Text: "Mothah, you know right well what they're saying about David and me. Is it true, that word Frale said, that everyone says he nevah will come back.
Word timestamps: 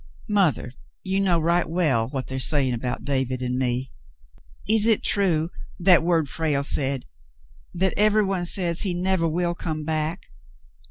"Mothah, 0.27 0.71
you 1.03 1.19
know 1.19 1.39
right 1.39 1.69
well 1.69 2.09
what 2.09 2.25
they're 2.25 2.39
saying 2.39 2.73
about 2.73 3.05
David 3.05 3.43
and 3.43 3.55
me. 3.59 3.91
Is 4.67 4.87
it 4.87 5.03
true, 5.03 5.49
that 5.77 6.01
word 6.01 6.27
Frale 6.27 6.63
said, 6.63 7.05
that 7.75 7.93
everyone 7.97 8.47
says 8.47 8.81
he 8.81 8.95
nevah 8.95 9.27
will 9.29 9.53
come 9.53 9.85
back. 9.85 10.23